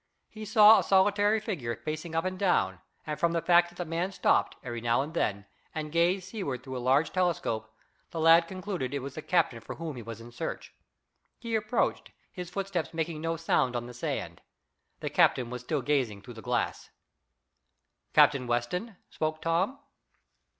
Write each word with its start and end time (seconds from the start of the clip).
He 0.29 0.45
saw 0.45 0.79
a 0.79 0.83
solitary 0.83 1.39
figure 1.39 1.75
pacing 1.75 2.15
up 2.15 2.25
and 2.25 2.39
down, 2.39 2.79
and 3.05 3.19
from 3.19 3.33
the 3.33 3.41
fact 3.43 3.69
that 3.69 3.75
the 3.75 3.85
man 3.85 4.11
stopped, 4.11 4.55
every 4.63 4.81
now 4.81 5.03
and 5.03 5.13
then, 5.13 5.45
and 5.75 5.91
gazed 5.91 6.27
seaward 6.29 6.63
through 6.63 6.75
a 6.77 6.79
large 6.79 7.11
telescope, 7.13 7.71
the 8.09 8.19
lad 8.19 8.47
concluded 8.47 8.95
it 8.95 9.03
was 9.03 9.13
the 9.13 9.21
captain 9.21 9.59
for 9.59 9.75
whom 9.75 9.95
he 9.95 10.01
was 10.01 10.19
in 10.19 10.31
search. 10.31 10.73
He 11.37 11.53
approached, 11.53 12.09
his 12.31 12.49
footsteps 12.49 12.95
making 12.95 13.21
no 13.21 13.37
sound 13.37 13.75
on 13.75 13.85
the 13.85 13.93
sand. 13.93 14.41
The 15.01 15.13
man 15.35 15.51
was 15.51 15.61
still 15.61 15.83
gazing 15.83 16.23
through 16.23 16.33
the 16.33 16.41
glass. 16.41 16.89
"Captain 18.11 18.47
Weston?" 18.47 18.95
spoke 19.11 19.39
Tom. 19.39 19.77